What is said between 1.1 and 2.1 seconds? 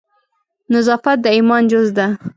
د ایمان جز ده